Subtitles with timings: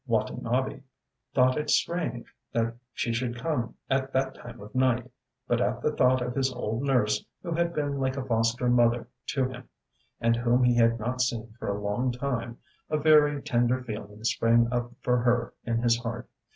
[0.07, 0.81] Watanabe
[1.35, 5.11] thought it strange that she should come at that time of night,
[5.47, 9.07] but at the thought of his old nurse, who had been like a foster mother
[9.27, 9.69] to him
[10.19, 12.57] and whom he had not seen for a long time,
[12.89, 16.27] a very tender feeling sprang up for her in his heart.